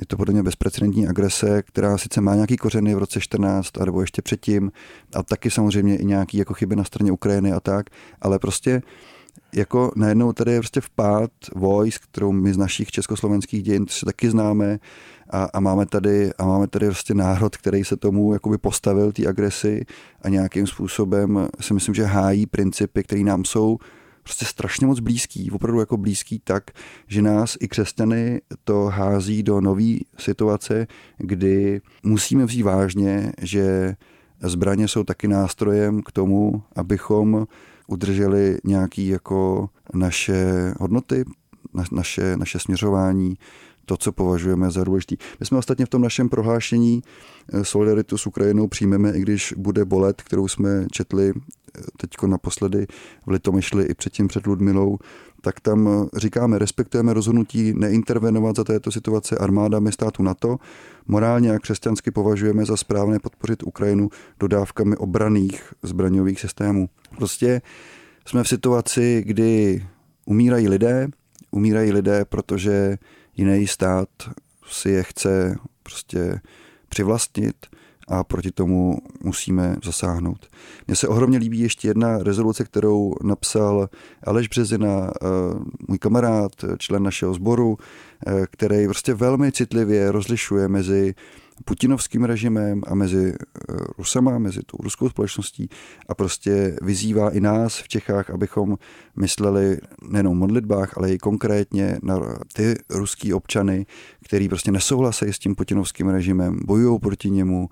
[0.00, 4.00] je to podle mě bezprecedentní agrese, která sice má nějaký kořeny v roce 14 nebo
[4.00, 4.72] ještě předtím,
[5.14, 7.86] a taky samozřejmě i nějaký jako chyby na straně Ukrajiny a tak,
[8.20, 8.82] ale prostě
[9.54, 14.30] jako najednou tady je prostě vpád vojsk, kterou my z našich československých dějin se taky
[14.30, 14.78] známe
[15.30, 19.26] a, a, máme tady, a máme tady prostě národ, který se tomu jakoby postavil, té
[19.26, 19.84] agresi
[20.22, 23.78] a nějakým způsobem si myslím, že hájí principy, které nám jsou
[24.28, 26.70] prostě strašně moc blízký, opravdu jako blízký tak,
[27.06, 30.86] že nás i křesťany to hází do nové situace,
[31.18, 33.96] kdy musíme vzít vážně, že
[34.42, 37.46] zbraně jsou taky nástrojem k tomu, abychom
[37.86, 41.24] udrželi nějaký jako naše hodnoty,
[41.92, 43.34] naše, naše směřování,
[43.84, 45.16] to, co považujeme za důležitý.
[45.40, 47.02] My jsme ostatně v tom našem prohlášení
[47.52, 51.32] eh, solidaritu s Ukrajinou přijmeme, i když bude bolet, kterou jsme četli
[51.96, 52.86] teď naposledy
[53.26, 54.98] v Litomyšli i předtím před Ludmilou,
[55.40, 60.58] tak tam eh, říkáme, respektujeme rozhodnutí neintervenovat za této situace armádami státu NATO.
[61.06, 64.10] Morálně a křesťansky považujeme za správné podpořit Ukrajinu
[64.40, 66.88] dodávkami obraných zbraňových systémů.
[67.16, 67.62] Prostě
[68.26, 69.86] jsme v situaci, kdy
[70.24, 71.08] umírají lidé,
[71.50, 72.98] umírají lidé, protože
[73.36, 74.08] jiný stát
[74.70, 76.40] si je chce prostě
[76.88, 77.66] přivlastnit
[78.08, 80.46] a proti tomu musíme zasáhnout.
[80.86, 83.88] Mně se ohromně líbí ještě jedna rezoluce, kterou napsal
[84.24, 85.26] Aleš Březina, eh,
[85.88, 87.76] můj kamarád, člen našeho sboru,
[88.26, 91.14] eh, který prostě velmi citlivě rozlišuje mezi
[91.64, 95.68] putinovským režimem a mezi eh, Rusama, mezi tou ruskou společností
[96.08, 98.78] a prostě vyzývá i nás v Čechách, abychom
[99.16, 102.20] mysleli nejenom v modlitbách, ale i konkrétně na
[102.52, 103.86] ty ruský občany,
[104.24, 107.68] který prostě nesouhlasí s tím putinovským režimem, bojují proti němu,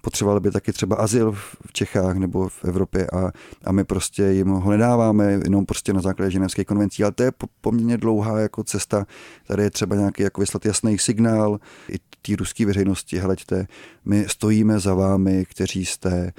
[0.00, 1.32] potřebovali by taky třeba azyl
[1.66, 3.30] v Čechách nebo v Evropě a,
[3.64, 7.32] a my prostě jim ho nedáváme jenom prostě na základě ženevské konvencí, ale to je
[7.60, 9.06] poměrně dlouhá jako cesta.
[9.46, 13.66] Tady je třeba nějaký jako vyslat jasný signál i té ruské veřejnosti, hleďte,
[14.04, 16.32] my stojíme za vámi, kteří jste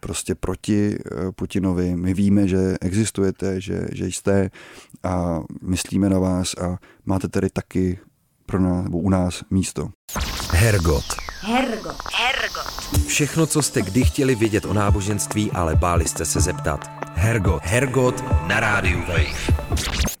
[0.00, 0.98] prostě proti
[1.34, 1.96] Putinovi.
[1.96, 4.50] My víme, že existujete, že, že jste
[5.02, 7.98] a myslíme na vás a máte tady taky
[8.46, 9.88] pro nás, nebo u nás místo.
[10.52, 11.04] Hergot.
[11.40, 11.96] Hergot.
[12.14, 12.75] Hergot.
[13.06, 16.90] Všechno, co jste kdy chtěli vědět o náboženství, ale báli jste se zeptat.
[17.14, 17.62] Hergot.
[17.62, 19.56] Hergot na rádiu Wave.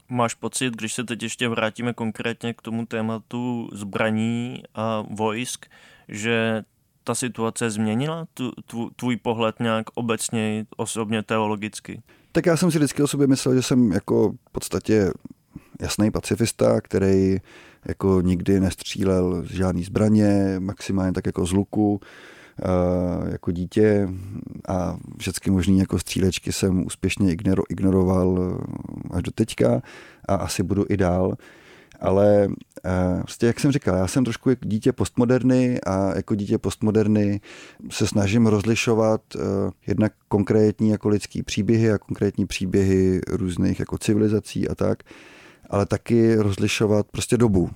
[0.08, 5.66] Máš pocit, když se teď ještě vrátíme konkrétně k tomu tématu zbraní a vojsk,
[6.08, 6.64] že
[7.04, 12.02] ta situace změnila tu, tu, tvůj pohled nějak obecně, osobně, teologicky?
[12.32, 15.10] Tak já jsem si vždycky o sobě myslel, že jsem jako v podstatě
[15.80, 17.36] jasný pacifista, který
[17.88, 22.00] jako nikdy nestřílel z žádný zbraně, maximálně tak jako z luku,
[23.32, 24.08] jako dítě
[24.68, 27.32] a všechny možné jako střílečky jsem úspěšně
[27.68, 28.58] ignoroval
[29.10, 29.82] až do teďka
[30.28, 31.34] a asi budu i dál.
[32.00, 32.48] Ale
[33.16, 37.40] vlastně, jak jsem říkal, já jsem trošku jako dítě postmoderny a jako dítě postmoderny
[37.90, 39.20] se snažím rozlišovat
[39.86, 45.02] jednak konkrétní jako lidský příběhy a konkrétní příběhy různých jako civilizací a tak,
[45.70, 47.70] ale taky rozlišovat prostě dobu.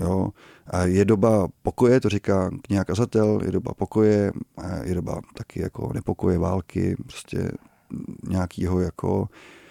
[0.00, 0.28] Jo.
[0.66, 4.32] A je doba pokoje, to říká kniha kazatel, je doba pokoje,
[4.82, 7.50] je doba taky jako nepokoje, války, prostě
[8.28, 9.28] nějakýho jako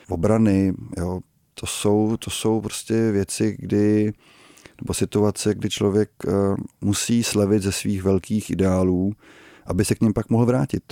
[0.10, 1.20] obrany, jo.
[1.56, 4.14] To jsou, to jsou prostě věci, kdy,
[4.82, 6.34] nebo situace, kdy člověk uh,
[6.82, 9.14] musí slevit ze svých velkých ideálů,
[9.66, 10.84] aby se k ním pak mohl vrátit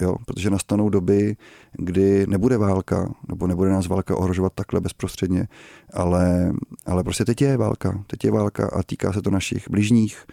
[0.00, 1.36] jo, protože nastanou doby,
[1.72, 5.48] kdy nebude válka, nebo nebude nás válka ohrožovat takhle bezprostředně,
[5.92, 6.52] ale,
[6.86, 10.24] ale prostě teď je válka, teď je válka a týká se to našich bližních,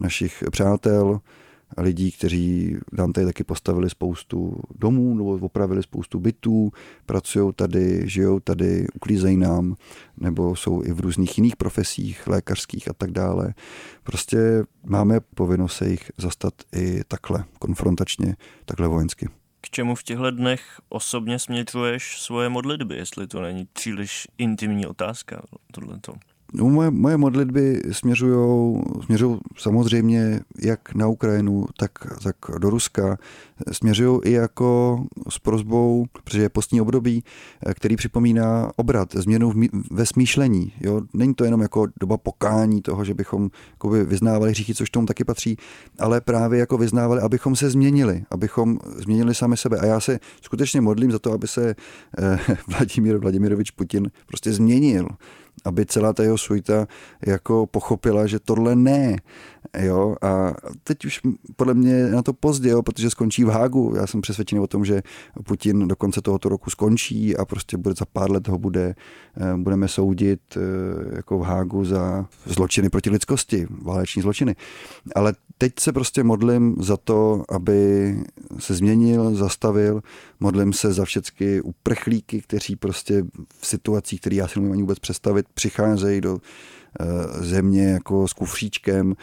[0.00, 1.20] našich přátel,
[1.78, 6.70] lidí, kteří nám tady taky postavili spoustu domů nebo opravili spoustu bytů,
[7.06, 9.76] pracují tady, žijou tady, uklízejí nám,
[10.16, 13.54] nebo jsou i v různých jiných profesích, lékařských a tak dále.
[14.02, 14.38] Prostě
[14.84, 19.28] máme povinnost se jich zastat i takhle, konfrontačně, takhle vojensky.
[19.60, 25.42] K čemu v těchto dnech osobně směřuješ svoje modlitby, jestli to není příliš intimní otázka,
[25.72, 26.12] tohleto?
[26.52, 31.90] No, moje, moje modlitby směřují směřují samozřejmě jak na Ukrajinu, tak,
[32.22, 33.18] tak do Ruska.
[33.72, 37.24] Směřují i jako s prozbou, protože je postní období,
[37.74, 40.72] který připomíná obrat, změnu v, ve smýšlení.
[40.80, 41.00] Jo?
[41.14, 43.50] Není to jenom jako doba pokání toho, že bychom
[44.04, 45.56] vyznávali hříchy, což tomu taky patří,
[45.98, 49.78] ale právě jako vyznávali, abychom se změnili, abychom změnili sami sebe.
[49.78, 51.74] A já se skutečně modlím za to, aby se
[52.18, 55.08] eh, Vladimír Vladimirovič Putin prostě změnil
[55.64, 56.86] aby celá ta jeho suita
[57.26, 59.16] jako pochopila, že tohle ne.
[59.78, 60.16] Jo?
[60.22, 60.52] A
[60.84, 61.20] teď už
[61.56, 63.94] podle mě na to pozdě, jo, protože skončí v Hágu.
[63.96, 65.02] Já jsem přesvědčený o tom, že
[65.44, 68.94] Putin do konce tohoto roku skončí a prostě bude za pár let ho bude,
[69.36, 70.60] eh, budeme soudit eh,
[71.16, 74.56] jako v Hágu za zločiny proti lidskosti, váleční zločiny.
[75.14, 78.14] Ale teď se prostě modlím za to, aby
[78.58, 80.02] se změnil, zastavil.
[80.40, 83.22] Modlím se za všechny uprchlíky, kteří prostě
[83.60, 86.38] v situacích, které já si nemůžu ani vůbec představit, přicházejí do
[87.00, 87.04] eh,
[87.44, 89.14] země jako s kufříčkem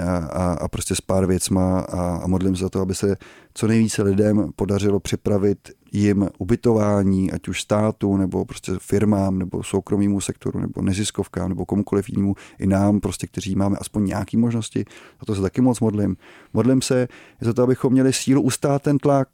[0.00, 0.16] a,
[0.54, 3.16] a, prostě s pár věcma a, a modlím se za to, aby se
[3.54, 5.58] co nejvíce lidem podařilo připravit
[5.92, 12.08] jim ubytování, ať už státu, nebo prostě firmám, nebo soukromému sektoru, nebo neziskovkám, nebo komukoliv
[12.08, 14.84] jinému, i nám, prostě, kteří máme aspoň nějaké možnosti.
[15.20, 16.16] A to se taky moc modlím.
[16.52, 17.08] Modlím se
[17.40, 19.28] za to, abychom měli sílu ustát ten tlak,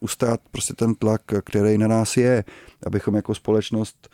[0.00, 2.44] ustát prostě ten tlak, který na nás je,
[2.86, 4.08] abychom jako společnost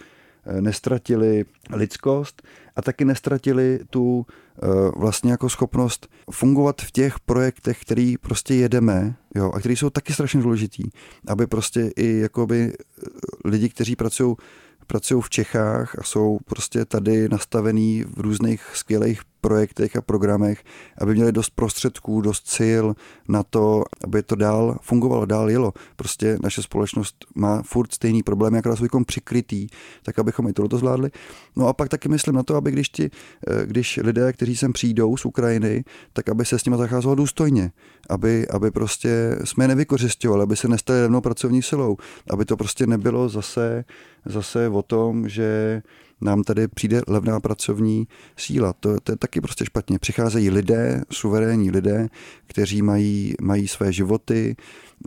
[0.61, 2.43] nestratili lidskost
[2.77, 9.17] a taky nestratili tu eh, vlastně jako schopnost fungovat v těch projektech, který prostě jedeme
[9.35, 10.85] jo, a který jsou taky strašně důležitý,
[11.29, 13.05] aby prostě i jakoby eh,
[13.45, 14.37] lidi, kteří pracují
[14.87, 20.65] pracují v Čechách a jsou prostě tady nastavený v různých skvělých projektech a programech,
[20.99, 22.87] aby měli dost prostředků, dost sil
[23.29, 25.73] na to, aby to dál fungovalo, dál jelo.
[25.97, 29.67] Prostě naše společnost má furt stejný problém, jak jsou přikrytý,
[30.03, 31.11] tak abychom i tohle zvládli.
[31.57, 34.73] No a pak taky myslím na to, aby když, ti, eh, když lidé, kteří sem
[34.73, 37.73] přijdou z Ukrajiny, tak aby se s nimi zacházelo důstojně,
[38.11, 41.97] aby, aby prostě jsme nevykořišťovali, aby se nestali rovnou pracovní silou,
[42.31, 43.85] aby to prostě nebylo zase,
[44.27, 45.83] zase o tom, že
[46.21, 48.73] nám tady přijde levná pracovní síla.
[48.73, 49.99] To, to je taky prostě špatně.
[49.99, 52.09] Přicházejí lidé, suverénní lidé,
[52.47, 54.57] kteří mají, mají své životy,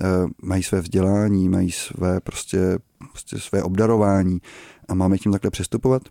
[0.02, 0.06] eh,
[0.42, 2.80] mají své vzdělání, mají své prostě,
[3.12, 4.42] prostě své obdarování
[4.88, 6.02] a máme k tím takhle přistupovat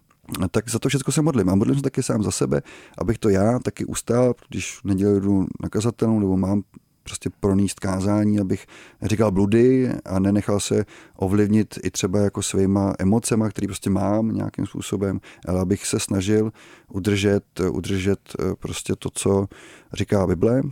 [0.50, 1.48] tak za to všechno se modlím.
[1.48, 2.62] A modlím se taky sám za sebe,
[2.98, 6.62] abych to já taky ustál, když nedělám jdu na kazatelnou nebo mám
[7.08, 8.66] prostě proníst kázání, abych
[9.02, 10.84] říkal bludy a nenechal se
[11.16, 16.52] ovlivnit i třeba jako svýma emocema, který prostě mám nějakým způsobem, ale abych se snažil
[16.92, 19.46] udržet, udržet eh, prostě to, co
[19.92, 20.62] říká Bible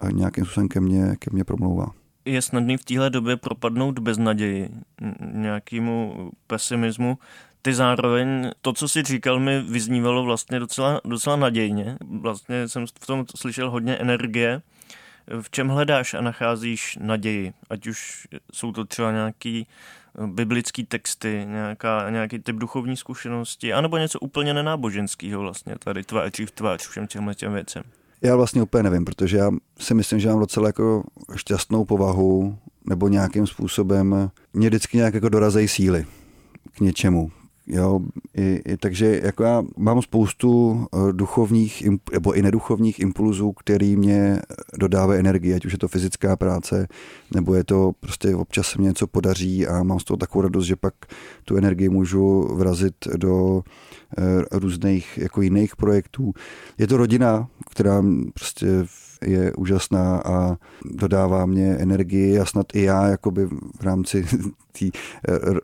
[0.00, 1.86] a nějakým způsobem ke mně, ke mně promlouvá.
[2.24, 4.68] je snadný v téhle době propadnout bez naději,
[5.32, 7.18] nějakému pesimismu.
[7.62, 11.96] Ty zároveň, to, co si říkal, mi vyznívalo vlastně docela, docela nadějně.
[12.20, 14.62] Vlastně jsem v tom slyšel hodně energie.
[15.40, 17.52] V čem hledáš a nacházíš naději?
[17.70, 19.66] Ať už jsou to třeba nějaký
[20.18, 26.46] eh, biblický texty, nějaká, nějaký typ duchovní zkušenosti, anebo něco úplně nenáboženského vlastně, tady tváří
[26.46, 27.82] v tvář všem těmhle těm věcem.
[28.22, 31.04] Já vlastně úplně nevím, protože já si myslím, že mám docela jako
[31.36, 32.58] šťastnou povahu
[32.88, 36.06] nebo nějakým způsobem mě vždycky nějak jako dorazejí síly
[36.72, 37.30] k něčemu.
[37.72, 38.00] Jo,
[38.36, 44.40] i, i, takže jako já mám spoustu eh, duchovních nebo i neduchovních impulzů, který mě
[44.78, 46.88] dodávají energii, ať už je to fyzická práce,
[47.34, 50.64] nebo je to prostě občas se mě něco podaří a mám z toho takovou radost,
[50.64, 50.94] že pak
[51.44, 53.62] tu energii můžu vrazit do
[54.18, 56.32] Eh, různých jako jiných projektů.
[56.78, 58.02] Je to rodina, která
[58.34, 58.66] prostě
[59.26, 64.26] je úžasná a dodává mě energii a snad i já jakoby v rámci
[64.78, 64.90] té eh,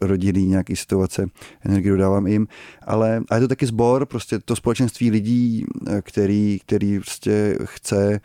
[0.00, 1.26] rodiny nějaké situace
[1.64, 2.46] energii dodávám jim.
[2.82, 8.20] Ale a je to taky sbor, prostě to společenství lidí, eh, který, který prostě chce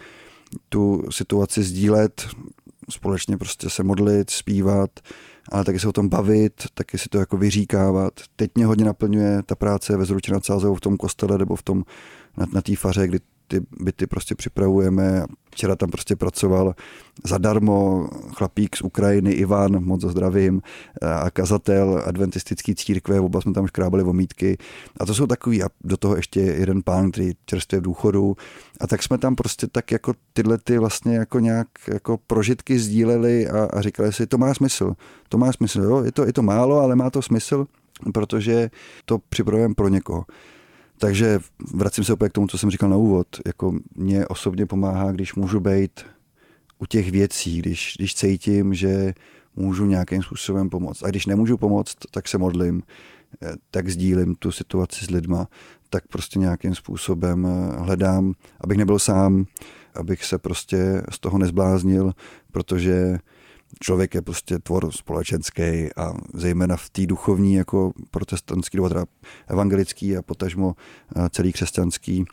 [0.70, 2.28] tu situaci sdílet,
[2.90, 4.90] společně prostě se modlit, zpívat,
[5.52, 8.14] ale taky se o tom bavit, taky si to jako vyříkávat.
[8.36, 11.64] Teď mě hodně naplňuje ta práce ve Zruči nad Sázovou v tom kostele nebo v
[11.64, 11.84] tom,
[12.38, 13.20] na, na té faře, kdy
[13.52, 15.26] ty byty prostě připravujeme.
[15.52, 16.76] Včera tam prostě pracoval
[17.26, 20.62] zadarmo chlapík z Ukrajiny, Ivan, moc zdravím,
[21.02, 24.58] a kazatel adventistický církve, oba jsme tam škrábali vomítky.
[24.99, 28.36] A to jsou takový, a do toho ještě jeden pán, který čerstvě v důchodu.
[28.82, 33.47] A tak jsme tam prostě tak jako tyhle ty vlastně jako nějak jako prožitky sdíleli
[33.47, 34.93] a, a říkali si, to má smysl,
[35.30, 37.66] to má smysl, jo, je to, je to málo, ale má to smysl,
[38.14, 38.70] protože
[39.06, 40.26] to připravujeme pro někoho.
[41.02, 41.39] Takže
[41.74, 43.28] vracím se opět k tomu, co jsem říkal na úvod.
[43.45, 46.06] Jako mě osobně pomáhá, když můžu být
[46.80, 49.14] u těch věcí, když, když cítím, že
[49.56, 51.04] můžu nějakým způsobem pomoct.
[51.04, 52.84] A když nemůžu pomoct, tak se modlím,
[53.41, 55.47] eh, tak sdílím tu situaci s lidma,
[55.89, 59.45] tak prostě nějakým způsobem eh, hledám, abych nebyl sám,
[59.95, 62.12] abych se prostě z toho nezbláznil,
[62.52, 63.18] protože
[63.80, 69.05] člověk je prostě tvor společenský a zejména v té duchovní jako protestantský nebo teda
[69.47, 70.76] evangelický a potažmo
[71.15, 72.26] eh, celý křesťanský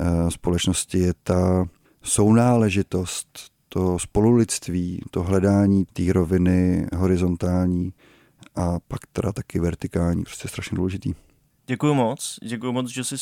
[0.00, 1.68] eh, společnosti je ta
[2.02, 7.92] sounáležitost, to spolulidství, to hledání té roviny horizontální
[8.56, 11.14] a pak teda taky vertikální, prostě strašně důležitý.
[11.66, 13.16] Děkuji moc, děkuji moc, že jsi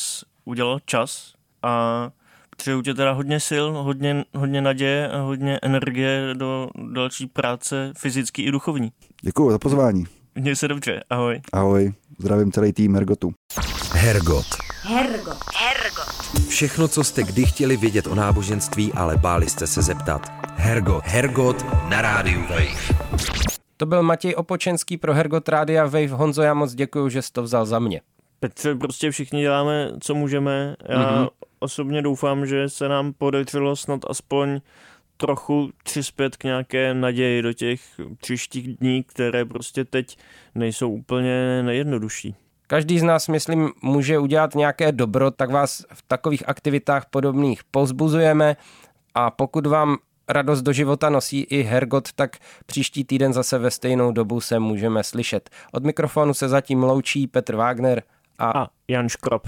[0.45, 2.11] udělal čas a
[2.57, 8.43] Přeju tě teda hodně sil, hodně, hodně naděje a hodně energie do další práce fyzický
[8.43, 8.91] i duchovní.
[9.21, 10.05] Děkuji za pozvání.
[10.35, 11.41] Měj se dobře, ahoj.
[11.53, 13.33] Ahoj, zdravím celý tým Hergotu.
[13.93, 14.45] Hergot.
[14.81, 15.37] Hergot.
[15.55, 16.47] Hergot.
[16.47, 20.31] Všechno, co jste kdy chtěli vědět o náboženství, ale báli jste se zeptat.
[20.55, 21.03] Hergot.
[21.05, 22.97] Hergot na rádiu Wave.
[23.77, 26.07] To byl Matěj Opočenský pro Hergot Rádia Wave.
[26.07, 28.01] Honzo, já moc děkuji, že jsi to vzal za mě.
[28.39, 30.75] Petře, prostě všichni děláme, co můžeme.
[30.89, 31.29] Já mm-hmm.
[31.59, 34.61] Osobně doufám, že se nám podařilo snad aspoň
[35.17, 37.81] trochu přispět k nějaké naději do těch
[38.21, 40.17] příštích dní, které prostě teď
[40.55, 42.35] nejsou úplně nejjednodušší.
[42.67, 48.55] Každý z nás, myslím, může udělat nějaké dobro, tak vás v takových aktivitách podobných pozbuzujeme
[49.13, 49.97] a pokud vám
[50.29, 55.03] radost do života nosí i Hergot, tak příští týden zase ve stejnou dobu se můžeme
[55.03, 55.49] slyšet.
[55.71, 58.03] Od mikrofonu se zatím loučí Petr Wagner
[58.39, 59.47] a, a Jan Škrop.